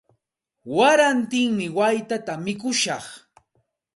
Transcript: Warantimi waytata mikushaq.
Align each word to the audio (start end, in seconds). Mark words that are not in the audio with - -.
Warantimi 0.75 1.67
waytata 1.77 2.33
mikushaq. 2.43 3.05